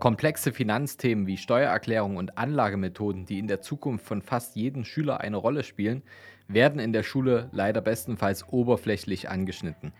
[0.00, 5.36] Komplexe Finanzthemen wie Steuererklärung und Anlagemethoden, die in der Zukunft von fast jedem Schüler eine
[5.36, 6.02] Rolle spielen,
[6.48, 9.92] werden in der Schule leider bestenfalls oberflächlich angeschnitten.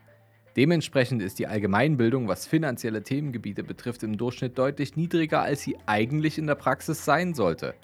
[0.56, 6.38] Dementsprechend ist die Allgemeinbildung, was finanzielle Themengebiete betrifft, im Durchschnitt deutlich niedriger, als sie eigentlich
[6.38, 7.74] in der Praxis sein sollte.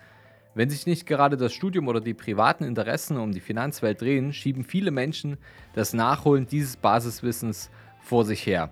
[0.55, 4.65] Wenn sich nicht gerade das Studium oder die privaten Interessen um die Finanzwelt drehen, schieben
[4.65, 5.37] viele Menschen
[5.75, 7.71] das Nachholen dieses Basiswissens
[8.01, 8.71] vor sich her.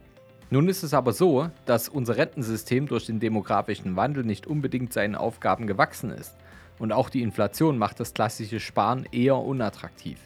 [0.50, 5.14] Nun ist es aber so, dass unser Rentensystem durch den demografischen Wandel nicht unbedingt seinen
[5.14, 6.36] Aufgaben gewachsen ist.
[6.78, 10.18] Und auch die Inflation macht das klassische Sparen eher unattraktiv.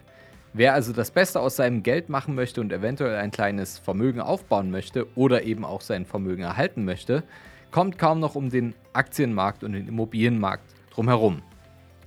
[0.54, 4.70] Wer also das Beste aus seinem Geld machen möchte und eventuell ein kleines Vermögen aufbauen
[4.70, 7.22] möchte oder eben auch sein Vermögen erhalten möchte,
[7.70, 11.42] kommt kaum noch um den Aktienmarkt und den Immobilienmarkt drumherum.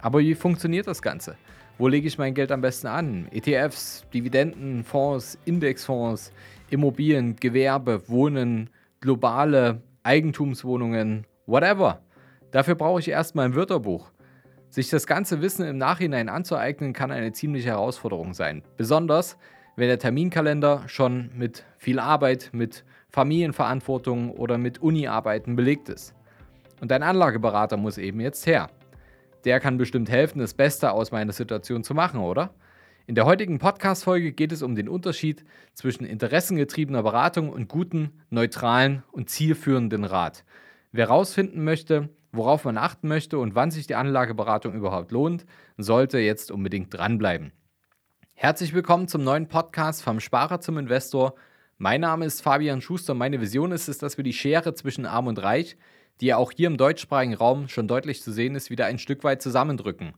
[0.02, 1.38] Aber wie funktioniert das Ganze?
[1.78, 3.28] Wo lege ich mein Geld am besten an?
[3.32, 6.32] ETFs, Dividenden, Fonds, Indexfonds,
[6.72, 8.70] Immobilien, Gewerbe, Wohnen,
[9.02, 12.02] globale Eigentumswohnungen, whatever.
[12.52, 14.12] Dafür brauche ich erstmal ein Wörterbuch.
[14.70, 18.64] Sich das ganze Wissen im Nachhinein anzueignen, kann eine ziemliche Herausforderung sein.
[18.78, 19.38] Besonders,
[19.76, 26.16] wenn der Terminkalender schon mit viel Arbeit, mit Familienverantwortung oder mit Uni-Arbeiten belegt ist.
[26.80, 28.70] Und dein Anlageberater muss eben jetzt her.
[29.44, 32.54] Der kann bestimmt helfen, das Beste aus meiner Situation zu machen, oder?
[33.08, 39.02] In der heutigen Podcast-Folge geht es um den Unterschied zwischen interessengetriebener Beratung und guten, neutralen
[39.12, 40.46] und zielführenden Rat.
[40.92, 46.20] Wer herausfinden möchte, worauf man achten möchte und wann sich die Anlageberatung überhaupt lohnt, sollte
[46.20, 47.52] jetzt unbedingt dranbleiben.
[48.36, 51.34] Herzlich willkommen zum neuen Podcast vom Sparer zum Investor.
[51.80, 53.16] Mein Name ist Fabian Schuster.
[53.16, 55.76] Meine Vision ist es, dass wir die Schere zwischen Arm und Reich,
[56.22, 59.24] die ja auch hier im deutschsprachigen Raum schon deutlich zu sehen ist, wieder ein Stück
[59.24, 60.14] weit zusammendrücken.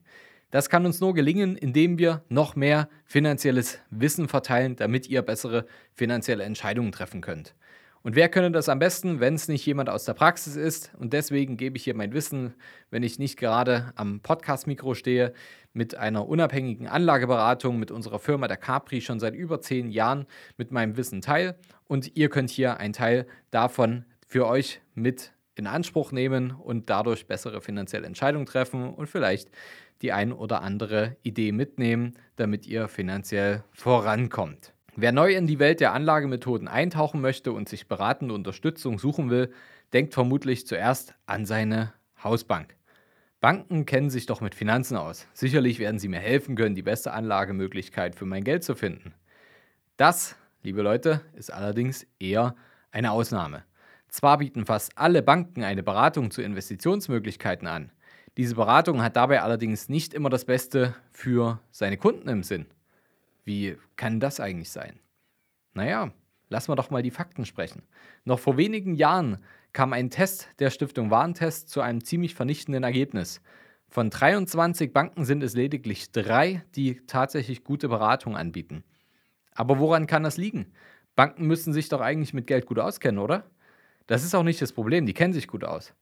[0.54, 5.66] Das kann uns nur gelingen, indem wir noch mehr finanzielles Wissen verteilen, damit ihr bessere
[5.96, 7.56] finanzielle Entscheidungen treffen könnt.
[8.04, 10.92] Und wer könnte das am besten, wenn es nicht jemand aus der Praxis ist?
[11.00, 12.54] Und deswegen gebe ich hier mein Wissen,
[12.92, 15.34] wenn ich nicht gerade am Podcast-Mikro stehe,
[15.74, 20.28] mit einer unabhängigen Anlageberatung mit unserer Firma der Capri schon seit über zehn Jahren
[20.58, 21.58] mit meinem Wissen teil.
[21.88, 27.28] Und ihr könnt hier einen Teil davon für euch mit in Anspruch nehmen und dadurch
[27.28, 29.50] bessere finanzielle Entscheidungen treffen und vielleicht
[30.04, 34.74] die ein oder andere Idee mitnehmen, damit ihr finanziell vorankommt.
[34.96, 39.52] Wer neu in die Welt der Anlagemethoden eintauchen möchte und sich beratende Unterstützung suchen will,
[39.94, 41.94] denkt vermutlich zuerst an seine
[42.24, 42.76] Hausbank.
[43.40, 45.28] Banken kennen sich doch mit Finanzen aus.
[45.34, 49.14] Sicherlich werden sie mir helfen können, die beste Anlagemöglichkeit für mein Geld zu finden.
[49.98, 52.56] Das, liebe Leute, ist allerdings eher
[52.92, 53.64] eine Ausnahme.
[54.10, 57.92] Zwar bieten fast alle Banken eine Beratung zu Investitionsmöglichkeiten an.
[58.38, 62.66] Diese Beratung hat dabei allerdings nicht immer das Beste für seine Kunden im Sinn.
[63.44, 65.00] Wie kann das eigentlich sein?
[65.74, 66.12] Naja,
[66.50, 67.84] lassen wir doch mal die Fakten sprechen.
[68.26, 69.38] Noch vor wenigen Jahren
[69.72, 73.42] kam ein Test der Stiftung Warentest zu einem ziemlich vernichtenden Ergebnis.
[73.88, 78.84] Von 23 Banken sind es lediglich drei, die tatsächlich gute Beratung anbieten.
[79.54, 80.72] Aber woran kann das liegen?
[81.16, 83.46] Banken müssen sich doch eigentlich mit Geld gut auskennen, oder?
[84.08, 85.94] Das ist auch nicht das Problem, die kennen sich gut aus.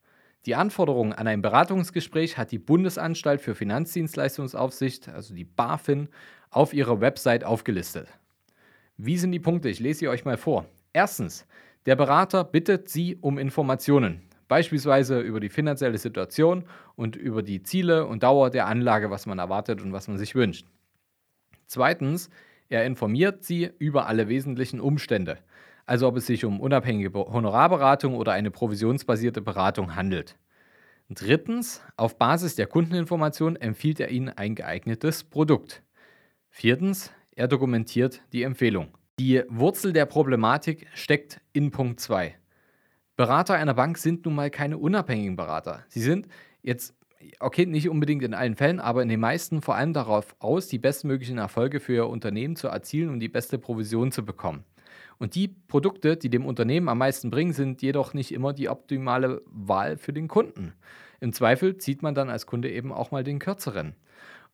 [0.47, 6.09] Die Anforderungen an ein Beratungsgespräch hat die Bundesanstalt für Finanzdienstleistungsaufsicht, also die BaFin,
[6.49, 8.07] auf ihrer Website aufgelistet.
[8.97, 9.69] Wie sind die Punkte?
[9.69, 10.65] Ich lese sie euch mal vor.
[10.93, 11.45] Erstens,
[11.85, 16.65] der Berater bittet Sie um Informationen, beispielsweise über die finanzielle Situation
[16.95, 20.33] und über die Ziele und Dauer der Anlage, was man erwartet und was man sich
[20.33, 20.65] wünscht.
[21.67, 22.29] Zweitens,
[22.67, 25.37] er informiert Sie über alle wesentlichen Umstände
[25.91, 30.37] also ob es sich um unabhängige Honorarberatung oder eine provisionsbasierte Beratung handelt.
[31.09, 35.83] Drittens, auf Basis der Kundeninformation empfiehlt er Ihnen ein geeignetes Produkt.
[36.49, 38.97] Viertens, er dokumentiert die Empfehlung.
[39.19, 42.37] Die Wurzel der Problematik steckt in Punkt 2.
[43.17, 45.83] Berater einer Bank sind nun mal keine unabhängigen Berater.
[45.89, 46.29] Sie sind
[46.61, 46.95] jetzt,
[47.41, 50.79] okay, nicht unbedingt in allen Fällen, aber in den meisten vor allem darauf aus, die
[50.79, 54.63] bestmöglichen Erfolge für ihr Unternehmen zu erzielen und die beste Provision zu bekommen.
[55.21, 59.43] Und die Produkte, die dem Unternehmen am meisten bringen, sind jedoch nicht immer die optimale
[59.45, 60.73] Wahl für den Kunden.
[61.19, 63.93] Im Zweifel zieht man dann als Kunde eben auch mal den kürzeren.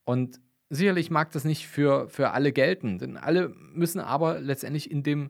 [0.03, 5.03] Und sicherlich mag das nicht für, für alle gelten, denn alle müssen aber letztendlich in
[5.03, 5.29] dem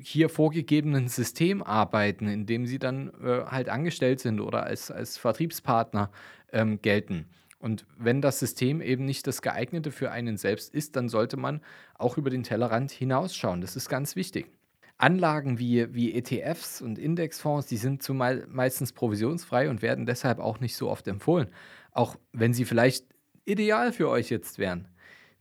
[0.00, 5.18] hier vorgegebenen System arbeiten, in dem sie dann äh, halt angestellt sind oder als, als
[5.18, 6.12] Vertriebspartner
[6.52, 7.26] ähm, gelten.
[7.58, 11.60] Und wenn das System eben nicht das geeignete für einen selbst ist, dann sollte man
[11.94, 13.62] auch über den Tellerrand hinausschauen.
[13.62, 14.46] Das ist ganz wichtig.
[15.00, 20.60] Anlagen wie, wie ETFs und Indexfonds, die sind zumal meistens provisionsfrei und werden deshalb auch
[20.60, 21.48] nicht so oft empfohlen.
[21.92, 23.06] Auch wenn sie vielleicht
[23.44, 24.88] ideal für euch jetzt wären.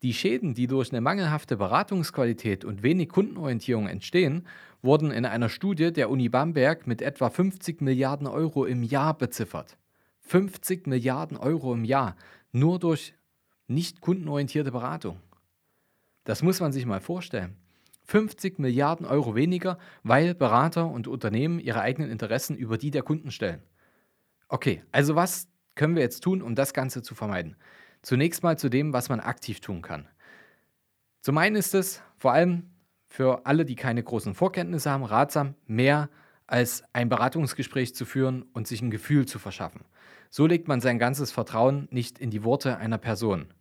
[0.02, 4.48] Die Schäden, die durch eine mangelhafte Beratungsqualität und wenig Kundenorientierung entstehen,
[4.82, 9.78] wurden in einer Studie der Uni Bamberg mit etwa 50 Milliarden Euro im Jahr beziffert.
[10.22, 12.16] 50 Milliarden Euro im Jahr
[12.54, 13.14] nur durch
[13.68, 15.18] nicht kundenorientierte Beratung.
[16.24, 17.56] Das muss man sich mal vorstellen.
[18.10, 23.30] 50 Milliarden Euro weniger, weil Berater und Unternehmen ihre eigenen Interessen über die der Kunden
[23.30, 23.62] stellen.
[24.48, 27.56] Okay, also was können wir jetzt tun, um das Ganze zu vermeiden?
[28.02, 30.08] Zunächst mal zu dem, was man aktiv tun kann.
[31.22, 32.72] Zum einen ist es vor allem
[33.10, 36.10] für alle, die keine großen Vorkenntnisse haben, ratsam, mehr
[36.48, 39.82] als ein Beratungsgespräch zu führen und sich ein Gefühl zu verschaffen.
[40.32, 43.54] So legt man sein ganzes Vertrauen nicht in die Worte einer Person.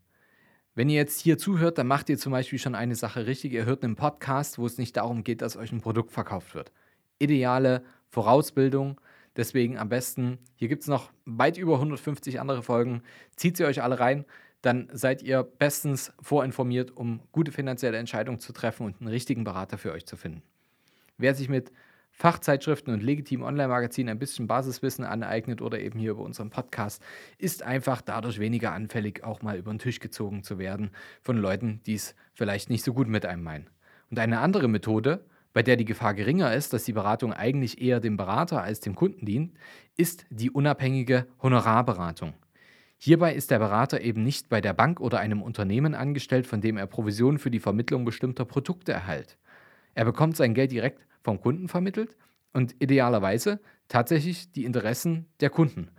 [0.78, 3.52] Wenn ihr jetzt hier zuhört, dann macht ihr zum Beispiel schon eine Sache richtig.
[3.52, 6.70] Ihr hört einen Podcast, wo es nicht darum geht, dass euch ein Produkt verkauft wird.
[7.18, 9.00] Ideale Vorausbildung.
[9.34, 13.02] Deswegen am besten, hier gibt es noch weit über 150 andere Folgen.
[13.34, 14.24] Zieht sie euch alle rein.
[14.62, 19.78] Dann seid ihr bestens vorinformiert, um gute finanzielle Entscheidungen zu treffen und einen richtigen Berater
[19.78, 20.44] für euch zu finden.
[21.16, 21.72] Wer sich mit
[22.18, 27.00] Fachzeitschriften und legitimen Online-Magazinen ein bisschen Basiswissen aneignet oder eben hier über unseren Podcast,
[27.38, 30.90] ist einfach dadurch weniger anfällig, auch mal über den Tisch gezogen zu werden
[31.22, 33.70] von Leuten, die es vielleicht nicht so gut mit einem meinen.
[34.10, 38.00] Und eine andere Methode, bei der die Gefahr geringer ist, dass die Beratung eigentlich eher
[38.00, 39.54] dem Berater als dem Kunden dient,
[39.96, 42.34] ist die unabhängige Honorarberatung.
[42.96, 46.76] Hierbei ist der Berater eben nicht bei der Bank oder einem Unternehmen angestellt, von dem
[46.76, 49.38] er Provisionen für die Vermittlung bestimmter Produkte erhält.
[49.94, 52.16] Er bekommt sein Geld direkt vom Kunden vermittelt
[52.54, 55.90] und idealerweise tatsächlich die Interessen der Kunden.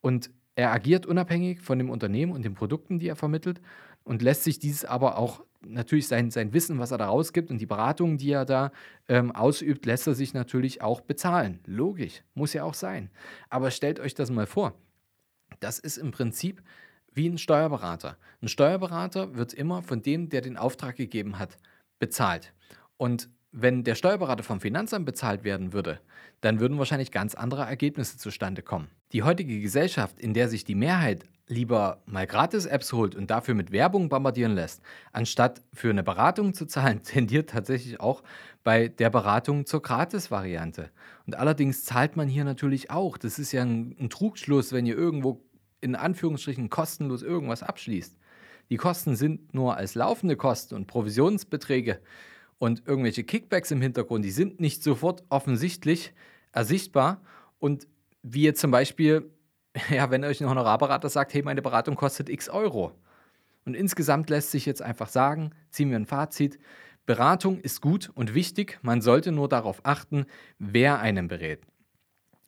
[0.00, 3.60] Und er agiert unabhängig von dem Unternehmen und den Produkten, die er vermittelt
[4.02, 7.58] und lässt sich dieses aber auch natürlich sein, sein Wissen, was er da rausgibt und
[7.58, 8.72] die Beratungen, die er da
[9.08, 11.60] ähm, ausübt, lässt er sich natürlich auch bezahlen.
[11.66, 13.10] Logisch, muss ja auch sein.
[13.50, 14.72] Aber stellt euch das mal vor.
[15.60, 16.62] Das ist im Prinzip
[17.12, 18.16] wie ein Steuerberater.
[18.40, 21.58] Ein Steuerberater wird immer von dem, der den Auftrag gegeben hat,
[21.98, 22.54] bezahlt.
[22.96, 23.28] Und
[23.60, 26.00] wenn der Steuerberater vom Finanzamt bezahlt werden würde,
[26.40, 28.88] dann würden wahrscheinlich ganz andere Ergebnisse zustande kommen.
[29.12, 33.72] Die heutige Gesellschaft, in der sich die Mehrheit lieber mal Gratis-Apps holt und dafür mit
[33.72, 34.82] Werbung bombardieren lässt,
[35.12, 38.22] anstatt für eine Beratung zu zahlen, tendiert tatsächlich auch
[38.62, 40.90] bei der Beratung zur Gratis-Variante.
[41.26, 43.18] Und allerdings zahlt man hier natürlich auch.
[43.18, 45.42] Das ist ja ein, ein Trugschluss, wenn ihr irgendwo
[45.80, 48.16] in Anführungsstrichen kostenlos irgendwas abschließt.
[48.70, 52.00] Die Kosten sind nur als laufende Kosten und Provisionsbeträge
[52.58, 56.12] und irgendwelche Kickbacks im Hintergrund, die sind nicht sofort offensichtlich
[56.52, 57.20] ersichtbar.
[57.58, 57.86] Und
[58.22, 59.30] wie jetzt zum Beispiel,
[59.90, 62.92] ja, wenn euch ein Honorarberater sagt, hey, meine Beratung kostet x Euro.
[63.64, 66.58] Und insgesamt lässt sich jetzt einfach sagen, ziehen wir ein Fazit,
[67.06, 70.26] Beratung ist gut und wichtig, man sollte nur darauf achten,
[70.58, 71.62] wer einen berät.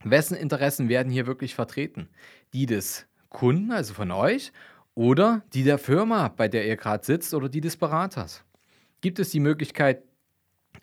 [0.05, 2.09] Wessen Interessen werden hier wirklich vertreten?
[2.53, 4.53] Die des Kunden, also von euch,
[4.95, 8.45] oder die der Firma, bei der ihr gerade sitzt, oder die des Beraters?
[9.01, 10.03] Gibt es die Möglichkeit,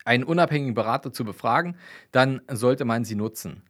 [0.06, 1.75] einen unabhängigen Berater zu befragen,
[2.12, 3.64] dann sollte man sie nutzen.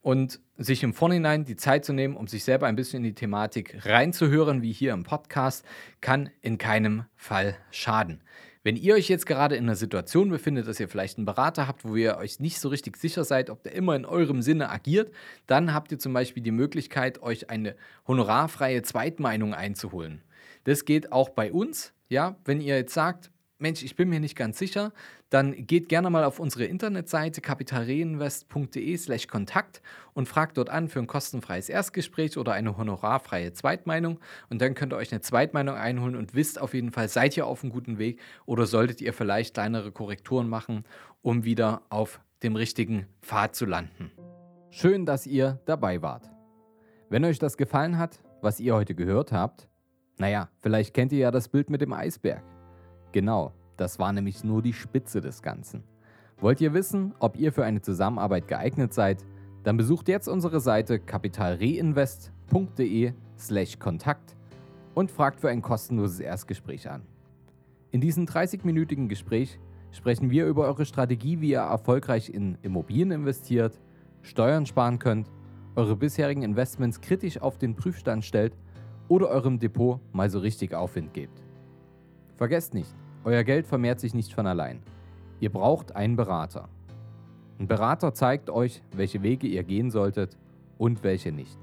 [0.00, 3.14] Und sich im Vorhinein die Zeit zu nehmen, um sich selber ein bisschen in die
[3.14, 5.64] Thematik reinzuhören, wie hier im Podcast,
[6.00, 8.22] kann in keinem Fall schaden.
[8.64, 11.84] Wenn ihr euch jetzt gerade in einer Situation befindet, dass ihr vielleicht einen Berater habt,
[11.84, 15.12] wo ihr euch nicht so richtig sicher seid, ob der immer in eurem Sinne agiert,
[15.46, 20.22] dann habt ihr zum Beispiel die Möglichkeit, euch eine honorarfreie Zweitmeinung einzuholen.
[20.64, 21.92] Das geht auch bei uns.
[22.08, 23.30] Ja, wenn ihr jetzt sagt,
[23.60, 24.92] Mensch, ich bin mir nicht ganz sicher,
[25.30, 29.82] dann geht gerne mal auf unsere Internetseite kapitalreinvest.de/slash Kontakt
[30.14, 34.20] und fragt dort an für ein kostenfreies Erstgespräch oder eine honorarfreie Zweitmeinung.
[34.48, 37.46] Und dann könnt ihr euch eine Zweitmeinung einholen und wisst auf jeden Fall, seid ihr
[37.46, 40.84] auf einem guten Weg oder solltet ihr vielleicht kleinere Korrekturen machen,
[41.20, 44.12] um wieder auf dem richtigen Pfad zu landen.
[44.70, 46.30] Schön, dass ihr dabei wart.
[47.08, 49.68] Wenn euch das gefallen hat, was ihr heute gehört habt,
[50.16, 52.44] naja, vielleicht kennt ihr ja das Bild mit dem Eisberg.
[53.12, 55.82] Genau, das war nämlich nur die Spitze des Ganzen.
[56.40, 59.24] Wollt ihr wissen, ob ihr für eine Zusammenarbeit geeignet seid?
[59.64, 64.36] Dann besucht jetzt unsere Seite kapitalreinvest.de/slash Kontakt
[64.94, 67.02] und fragt für ein kostenloses Erstgespräch an.
[67.90, 69.58] In diesem 30-minütigen Gespräch
[69.90, 73.80] sprechen wir über eure Strategie, wie ihr erfolgreich in Immobilien investiert,
[74.22, 75.30] Steuern sparen könnt,
[75.74, 78.56] eure bisherigen Investments kritisch auf den Prüfstand stellt
[79.08, 81.47] oder eurem Depot mal so richtig Aufwind gebt.
[82.38, 84.80] Vergesst nicht, euer Geld vermehrt sich nicht von allein.
[85.40, 86.68] Ihr braucht einen Berater.
[87.58, 90.38] Ein Berater zeigt euch, welche Wege ihr gehen solltet
[90.78, 91.58] und welche nicht.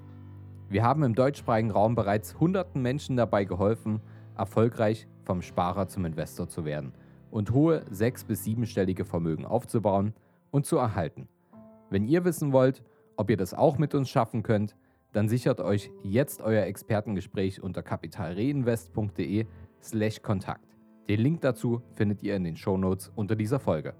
[0.67, 4.01] Wir haben im deutschsprachigen Raum bereits hunderten Menschen dabei geholfen,
[4.37, 6.91] erfolgreich vom Sparer zum Investor zu werden
[7.31, 10.13] und hohe sechs- bis siebenstellige Vermögen aufzubauen
[10.51, 11.29] und zu erhalten.
[11.89, 12.83] Wenn ihr wissen wollt,
[13.15, 14.75] ob ihr das auch mit uns schaffen könnt,
[15.13, 19.45] dann sichert euch jetzt euer Expertengespräch unter kapitalreinvest.de
[19.85, 20.75] slash Kontakt.
[21.07, 23.93] Den Link dazu findet ihr in den Shownotes unter dieser Folge.